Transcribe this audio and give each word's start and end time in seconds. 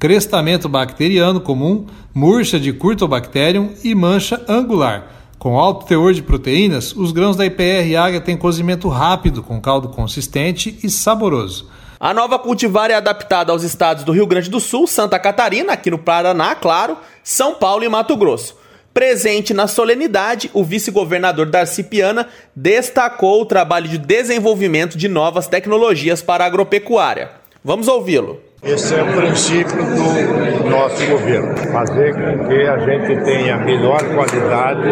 crestamento 0.01 0.69
bacteriano 0.69 1.41
comum, 1.41 1.87
murcha 2.13 2.59
de 2.59 2.73
Curtobacterium 2.73 3.71
e 3.85 3.95
mancha 3.95 4.45
angular 4.49 5.18
com 5.39 5.59
alto 5.59 5.87
teor 5.87 6.13
de 6.13 6.23
proteínas, 6.23 6.95
os 6.95 7.13
grãos 7.13 7.37
da 7.37 7.47
IPR 7.47 7.97
Águia 7.97 8.21
têm 8.21 8.37
cozimento 8.37 8.89
rápido, 8.89 9.43
com 9.43 9.61
caldo 9.61 9.89
consistente 9.89 10.79
e 10.83 10.91
saboroso. 10.91 11.71
A 12.01 12.13
nova 12.13 12.39
cultivar 12.39 12.91
é 12.91 12.95
adaptada 12.95 13.53
aos 13.53 13.63
estados 13.63 14.05
do 14.05 14.13
Rio 14.13 14.27
Grande 14.27 14.51
do 14.51 14.61
Sul, 14.61 14.87
Santa 14.87 15.19
Catarina, 15.19 15.73
aqui 15.73 15.91
no 15.91 15.99
Paraná, 15.99 16.55
claro, 16.55 16.97
São 17.23 17.55
Paulo 17.55 17.85
e 17.85 17.89
Mato 17.89 18.17
Grosso. 18.17 18.57
Presente 18.93 19.55
na 19.55 19.69
solenidade, 19.69 20.51
o 20.53 20.65
vice-governador 20.65 21.47
Darcy 21.47 21.85
Piana 21.85 22.29
destacou 22.55 23.43
o 23.43 23.47
trabalho 23.47 23.89
de 23.89 23.99
desenvolvimento 23.99 24.99
de 24.99 25.09
novas 25.09 25.47
tecnologias 25.47 26.21
para 26.21 26.45
a 26.45 26.47
agropecuária. 26.47 27.31
Vamos 27.63 27.87
ouvi-lo. 27.87 28.48
Esse 28.61 28.93
é 28.93 29.03
o 29.05 29.07
princípio 29.07 29.77
do 29.77 30.69
nosso 30.69 31.07
governo, 31.07 31.57
fazer 31.73 32.13
com 32.13 32.49
que 32.49 32.67
a 32.67 32.79
gente 32.79 33.25
tenha 33.25 33.57
melhor 33.59 34.03
qualidade, 34.03 34.89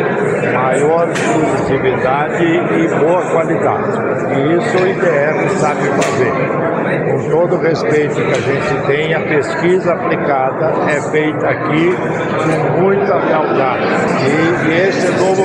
maior 0.54 1.08
produtividade 1.08 2.44
e 2.44 2.88
boa 3.00 3.22
qualidade. 3.32 3.98
E 4.38 4.56
isso 4.56 4.78
o 4.78 4.86
IDF 4.86 5.58
sabe 5.58 5.80
fazer. 6.00 6.66
Com 7.10 7.28
todo 7.28 7.56
o 7.56 7.58
respeito 7.58 8.14
que 8.14 8.20
a 8.22 8.40
gente 8.40 8.86
tem, 8.86 9.14
a 9.14 9.20
pesquisa 9.20 9.94
aplicada 9.94 10.72
é 10.88 11.00
feita 11.10 11.48
aqui 11.48 11.96
com 11.96 12.82
muita 12.82 13.16
lealdade. 13.16 13.86
E, 14.22 14.68
e 14.68 14.88
esse 14.88 15.10
novo 15.18 15.44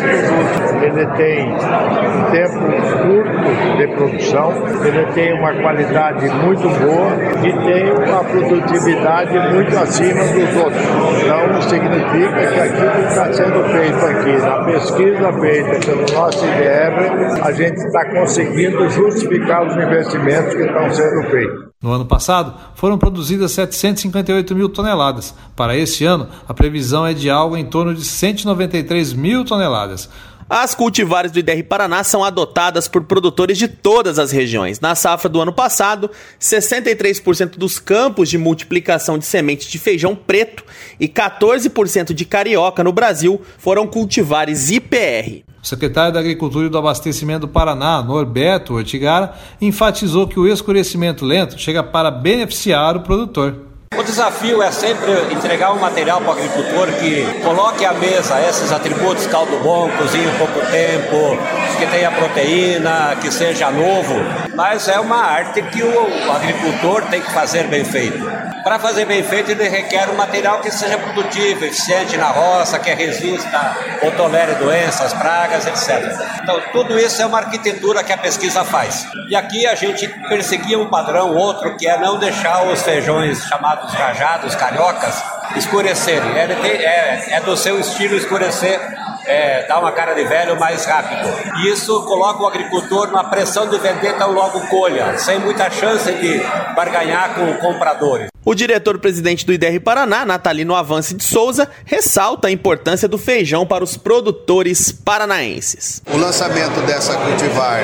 ele 0.84 1.06
tem 1.18 1.52
um 1.52 2.32
tempo 2.32 2.60
curto 3.02 3.78
de 3.78 3.88
produção, 3.96 4.54
ele 4.86 5.06
tem 5.14 5.34
uma 5.40 5.54
qualidade 5.62 6.30
muito 6.30 6.68
boa 6.80 7.12
e 7.46 7.52
tem 7.52 7.92
uma 7.92 8.24
produtividade 8.24 9.54
muito 9.54 9.78
acima 9.78 10.24
dos 10.24 10.56
outros. 10.58 10.82
Então, 11.22 11.62
significa 11.62 12.48
que 12.48 12.60
aquilo 12.60 12.92
que 12.92 13.08
está 13.08 13.34
sendo 13.34 13.64
feito 13.66 14.06
aqui, 14.06 14.42
na 14.42 14.64
pesquisa 14.66 15.34
feita 15.40 15.86
pelo 15.86 16.06
nosso 16.14 16.46
IDR, 16.46 17.42
a 17.44 17.52
gente 17.52 17.78
está 17.78 18.12
conseguindo 18.12 18.90
justificar 18.90 19.68
os 19.68 19.76
investimentos 19.76 20.54
que 20.54 20.64
estão 20.64 20.90
sendo 20.92 21.30
feitos. 21.30 21.72
No 21.82 21.92
ano 21.92 22.06
passado, 22.06 22.54
foram 22.76 22.96
produzidas 22.96 23.54
758 23.54 24.56
mil 24.56 24.70
toneladas. 24.70 25.34
Para 25.56 25.76
este 25.76 26.06
ano, 26.06 26.28
a 26.48 26.54
previsão 26.54 27.08
é 27.08 27.14
de 27.14 27.28
algo 27.28 27.58
em 27.58 27.66
torno 27.66 27.96
de 27.96 28.06
193 28.06 29.14
mil 29.14 29.44
toneladas. 29.44 30.08
As 30.54 30.76
cultivares 30.76 31.32
do 31.32 31.40
IDR 31.40 31.64
Paraná 31.64 32.04
são 32.04 32.26
adotadas 32.26 32.86
por 32.86 33.06
produtores 33.06 33.58
de 33.58 33.70
todas 33.70 34.20
as 34.20 34.34
regiões. 34.34 34.82
Na 34.82 34.96
safra 34.96 35.30
do 35.30 35.40
ano 35.40 35.54
passado, 35.54 36.12
63% 36.42 37.52
dos 37.58 37.80
campos 37.80 38.28
de 38.28 38.38
multiplicação 38.38 39.18
de 39.18 39.24
sementes 39.24 39.72
de 39.72 39.80
feijão 39.80 40.14
preto 40.14 40.66
e 41.00 41.08
14% 41.08 42.14
de 42.14 42.26
carioca 42.26 42.84
no 42.84 42.92
Brasil 42.92 43.40
foram 43.58 43.88
cultivares 43.88 44.70
IPR. 44.70 45.46
O 45.64 45.66
secretário 45.66 46.14
da 46.14 46.20
Agricultura 46.20 46.68
e 46.68 46.70
do 46.70 46.78
Abastecimento 46.78 47.48
do 47.48 47.48
Paraná, 47.48 48.04
Norberto 48.04 48.74
Ortigara, 48.74 49.34
enfatizou 49.62 50.28
que 50.28 50.38
o 50.38 50.46
escurecimento 50.46 51.24
lento 51.24 51.58
chega 51.58 51.82
para 51.82 52.12
beneficiar 52.12 52.98
o 52.98 53.04
produtor. 53.04 53.71
O 53.98 54.04
desafio 54.04 54.64
é 54.64 54.72
sempre 54.72 55.12
entregar 55.34 55.74
um 55.74 55.80
material 55.80 56.22
para 56.22 56.30
o 56.30 56.32
agricultor 56.32 56.88
que 56.94 57.26
coloque 57.42 57.84
à 57.84 57.92
mesa 57.92 58.40
esses 58.42 58.72
atributos, 58.72 59.28
caldo 59.28 59.60
bom, 59.60 59.90
cozinha 59.98 60.32
pouco 60.38 60.62
tempo, 60.72 61.38
que 61.78 61.86
tenha 61.88 62.10
proteína, 62.10 63.18
que 63.22 63.30
seja 63.30 63.70
novo, 63.70 64.16
mas 64.56 64.88
é 64.88 64.98
uma 64.98 65.18
arte 65.18 65.62
que 65.62 65.84
o 65.84 66.32
agricultor 66.32 67.04
tem 67.10 67.20
que 67.20 67.32
fazer 67.34 67.68
bem 67.68 67.84
feito. 67.84 68.18
Para 68.64 68.78
fazer 68.78 69.06
bem 69.06 69.24
feito, 69.24 69.52
ele 69.52 69.68
requer 69.68 70.10
um 70.10 70.16
material 70.16 70.62
que 70.62 70.70
seja 70.70 70.98
produtivo, 70.98 71.66
eficiente 71.66 72.16
na 72.18 72.28
roça, 72.28 72.78
que 72.78 72.94
resista 72.94 73.76
ou 74.04 74.12
tolere 74.12 74.56
doenças, 74.56 75.14
pragas, 75.14 75.66
etc. 75.66 76.04
Então, 76.44 76.62
tudo 76.72 77.00
isso 77.00 77.22
é 77.22 77.26
uma 77.26 77.40
arquitetura 77.40 78.04
que 78.04 78.14
a 78.14 78.18
pesquisa 78.18 78.64
faz. 78.64 79.06
E 79.30 79.36
aqui 79.36 79.66
a 79.66 79.76
gente 79.76 80.08
perseguia 80.30 80.78
um 80.78 80.90
padrão, 80.90 81.36
outro, 81.36 81.76
que 81.78 81.88
é 81.88 81.98
não 81.98 82.20
deixar 82.20 82.64
os 82.68 82.82
feijões 82.82 83.44
chamados 83.46 83.92
rajados, 83.94 84.56
cariocas, 84.56 85.24
escurecerem. 85.56 86.32
É, 86.38 87.36
é 87.36 87.42
do 87.42 87.58
seu 87.58 87.80
estilo 87.80 88.16
escurecer 88.16 88.80
é, 89.26 89.66
dar 89.68 89.80
uma 89.80 89.92
cara 89.92 90.14
de 90.14 90.24
velho 90.24 90.60
mais 90.60 90.86
rápido. 90.86 91.28
E 91.60 91.70
isso 91.70 92.04
coloca 92.04 92.44
o 92.44 92.48
agricultor 92.48 93.12
na 93.12 93.24
pressão 93.24 93.70
de 93.70 93.78
vender 93.78 94.18
tão 94.18 94.32
logo 94.32 94.60
colha, 94.68 95.18
sem 95.18 95.40
muita 95.40 95.70
chance 95.70 96.12
de 96.12 96.40
barganhar 96.76 97.36
com 97.36 97.54
compradores. 97.56 98.32
O 98.44 98.56
diretor-presidente 98.56 99.46
do 99.46 99.54
IDR 99.54 99.80
Paraná, 99.80 100.26
Natalino 100.26 100.74
Avance 100.74 101.14
de 101.14 101.24
Souza, 101.24 101.70
ressalta 101.86 102.48
a 102.48 102.52
importância 102.52 103.08
do 103.08 103.16
feijão 103.16 103.68
para 103.68 103.84
os 103.84 103.96
produtores 103.96 104.92
paranaenses. 104.92 106.02
O 106.12 106.18
lançamento 106.18 106.82
dessa 106.88 107.16
cultivar 107.18 107.80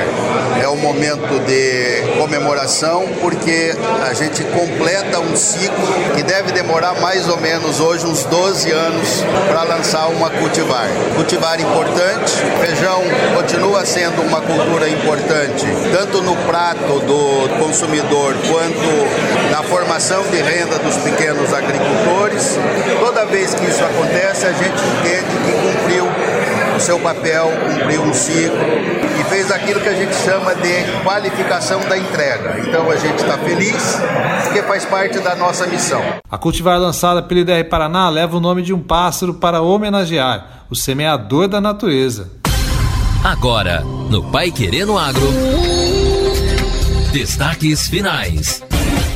é 0.59 0.67
um 0.67 0.77
momento 0.77 1.45
de 1.45 2.17
comemoração 2.19 3.07
porque 3.21 3.71
a 4.09 4.13
gente 4.15 4.43
completa 4.45 5.19
um 5.19 5.35
ciclo 5.35 5.87
que 6.15 6.23
deve 6.23 6.51
demorar 6.51 6.99
mais 7.01 7.29
ou 7.29 7.37
menos 7.37 7.79
hoje 7.79 8.07
uns 8.07 8.23
12 8.23 8.71
anos 8.71 9.23
para 9.47 9.61
lançar 9.61 10.07
uma 10.07 10.31
cultivar. 10.31 10.89
Cultivar 11.27 11.59
importante, 11.59 12.31
feijão 12.61 13.03
continua 13.35 13.85
sendo 13.85 14.21
uma 14.21 14.39
cultura 14.39 14.87
importante, 14.87 15.65
tanto 15.91 16.21
no 16.21 16.33
prato 16.37 17.01
do 17.01 17.49
consumidor 17.59 18.33
quanto 18.47 19.51
na 19.51 19.61
formação 19.61 20.23
de 20.31 20.37
renda 20.37 20.79
dos 20.79 20.95
pequenos 20.95 21.53
agricultores. 21.53 22.57
Toda 23.01 23.25
vez 23.25 23.53
que 23.53 23.65
isso 23.65 23.83
acontece, 23.83 24.45
a 24.45 24.53
gente 24.53 24.81
entende 24.81 25.35
que 25.43 25.51
seu 26.87 26.99
papel, 27.01 27.51
cumpriu 27.67 28.01
um 28.01 28.13
ciclo 28.13 28.63
e 29.19 29.23
fez 29.25 29.51
aquilo 29.51 29.81
que 29.81 29.89
a 29.89 29.93
gente 29.93 30.15
chama 30.23 30.55
de 30.55 31.03
qualificação 31.03 31.81
da 31.81 31.97
entrega. 31.97 32.61
Então 32.61 32.89
a 32.89 32.95
gente 32.95 33.17
está 33.17 33.37
feliz 33.37 33.99
porque 34.45 34.63
faz 34.63 34.85
parte 34.85 35.19
da 35.19 35.35
nossa 35.35 35.67
missão. 35.67 36.01
A 36.31 36.37
cultivar 36.37 36.79
lançada 36.79 37.21
pelo 37.21 37.41
IDR 37.41 37.65
Paraná 37.69 38.07
leva 38.07 38.37
o 38.37 38.39
nome 38.39 38.61
de 38.61 38.73
um 38.73 38.79
pássaro 38.79 39.33
para 39.33 39.61
homenagear 39.61 40.65
o 40.69 40.75
semeador 40.77 41.49
da 41.49 41.59
natureza. 41.59 42.31
Agora, 43.21 43.81
no 43.81 44.23
Pai 44.31 44.49
Querendo 44.49 44.97
Agro. 44.97 45.27
Destaques 47.11 47.89
finais. 47.89 48.63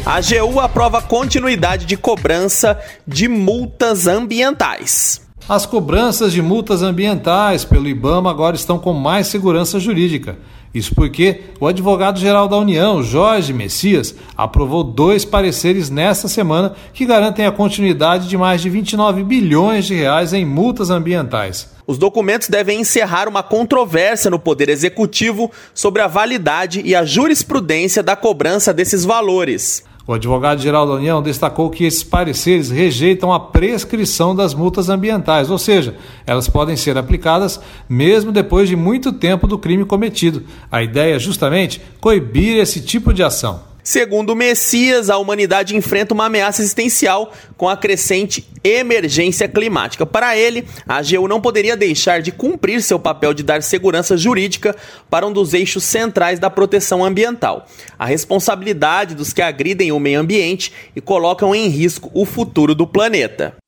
A 0.06 0.16
AGU 0.16 0.60
aprova 0.60 1.02
continuidade 1.02 1.86
de 1.86 1.96
cobrança 1.96 2.78
de 3.08 3.30
multas 3.30 4.08
ambientais. 4.08 5.22
As 5.52 5.66
cobranças 5.66 6.32
de 6.32 6.42
multas 6.42 6.82
ambientais 6.82 7.66
pelo 7.66 7.90
IBAMA 7.90 8.32
agora 8.32 8.56
estão 8.56 8.80
com 8.80 8.94
mais 8.94 9.28
segurança 9.28 9.82
jurídica. 9.82 10.38
Isso 10.74 10.96
porque 10.96 11.42
o 11.60 11.68
advogado-geral 11.68 12.48
da 12.48 12.56
União, 12.56 13.04
Jorge 13.04 13.52
Messias, 13.52 14.16
aprovou 14.38 14.82
dois 14.82 15.26
pareceres 15.26 15.90
nesta 15.90 16.30
semana 16.30 16.72
que 16.94 17.06
garantem 17.06 17.46
a 17.46 17.52
continuidade 17.52 18.30
de 18.30 18.38
mais 18.38 18.62
de 18.62 18.70
29 18.70 19.26
bilhões 19.26 19.84
de 19.84 19.94
reais 19.94 20.32
em 20.32 20.46
multas 20.46 20.90
ambientais. 20.90 21.70
Os 21.86 21.98
documentos 21.98 22.48
devem 22.48 22.80
encerrar 22.80 23.28
uma 23.28 23.44
controvérsia 23.44 24.32
no 24.32 24.40
Poder 24.40 24.70
Executivo 24.70 25.52
sobre 25.74 26.02
a 26.02 26.08
validade 26.08 26.82
e 26.86 26.96
a 26.96 27.04
jurisprudência 27.04 28.02
da 28.02 28.16
cobrança 28.16 28.74
desses 28.74 29.04
valores. 29.04 29.84
O 30.06 30.14
advogado-geral 30.14 30.88
da 30.88 30.94
União 30.94 31.22
destacou 31.22 31.70
que 31.70 31.84
esses 31.84 32.04
pareceres 32.04 32.70
rejeitam 32.70 33.32
a 33.32 33.40
prescrição 33.40 34.36
das 34.36 34.54
multas 34.54 34.90
ambientais, 34.90 35.50
ou 35.52 35.58
seja, 35.58 35.96
elas 36.26 36.50
podem 36.50 36.76
ser 36.76 36.98
aplicadas 36.98 37.62
mesmo 37.88 38.32
depois 38.32 38.68
de 38.68 38.76
muito 38.76 39.14
tempo 39.14 39.46
do 39.46 39.60
crime 39.60 39.86
cometido. 39.86 40.44
A 40.72 40.82
ideia 40.82 41.16
é 41.16 41.20
justamente 41.20 41.82
coibir 42.00 42.58
esse 42.58 42.82
tipo 42.82 43.14
de 43.14 43.24
ação. 43.24 43.71
Segundo 43.84 44.36
Messias, 44.36 45.10
a 45.10 45.18
humanidade 45.18 45.76
enfrenta 45.76 46.14
uma 46.14 46.26
ameaça 46.26 46.62
existencial 46.62 47.34
com 47.58 47.68
a 47.68 47.76
crescente 47.76 48.48
emergência 48.64 49.48
climática. 49.48 50.06
Para 50.06 50.38
ele, 50.38 50.68
a 50.88 50.98
AGU 50.98 51.28
não 51.28 51.42
poderia 51.42 51.76
deixar 51.76 52.22
de 52.22 52.32
cumprir 52.32 52.82
seu 52.82 53.00
papel 53.00 53.34
de 53.34 53.42
dar 53.42 53.64
segurança 53.64 54.16
jurídica 54.16 54.76
para 55.10 55.26
um 55.26 55.34
dos 55.34 55.54
eixos 55.54 55.84
centrais 55.84 56.40
da 56.40 56.50
proteção 56.50 57.04
ambiental, 57.04 57.66
a 57.98 58.06
responsabilidade 58.06 59.16
dos 59.16 59.34
que 59.34 59.42
agridem 59.42 59.92
o 59.92 60.00
meio 60.00 60.20
ambiente 60.20 60.72
e 60.96 61.02
colocam 61.02 61.56
em 61.56 61.68
risco 61.68 62.12
o 62.14 62.26
futuro 62.26 62.76
do 62.76 62.86
planeta. 62.86 63.61